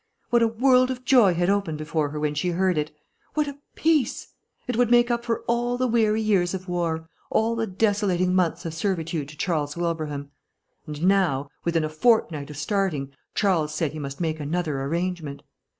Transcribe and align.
What 0.31 0.41
a 0.41 0.47
world 0.47 0.89
of 0.89 1.05
joy 1.05 1.35
had 1.35 1.47
opened 1.47 1.77
before 1.77 2.09
her 2.09 2.19
when 2.19 2.33
she 2.33 2.49
heard 2.49 2.75
it! 2.75 2.89
What 3.35 3.47
a 3.47 3.59
peace! 3.75 4.29
It 4.65 4.75
would 4.75 4.89
make 4.89 5.11
up 5.11 5.23
for 5.23 5.41
all 5.41 5.77
the 5.77 5.85
weary 5.85 6.21
years 6.23 6.55
of 6.55 6.67
war, 6.67 7.07
all 7.29 7.55
the 7.55 7.67
desolating 7.67 8.33
months 8.33 8.65
of 8.65 8.73
servitude 8.73 9.29
to 9.29 9.37
Charles 9.37 9.77
Wilbraham. 9.77 10.31
And 10.87 11.03
now, 11.03 11.49
within 11.63 11.83
a 11.83 11.87
fortnight 11.89 12.49
of 12.49 12.57
starting, 12.57 13.11
Charles 13.35 13.75
said 13.75 13.91
he 13.91 13.99
must 13.99 14.19
make 14.19 14.39
another 14.39 14.81
arrangement. 14.81 15.43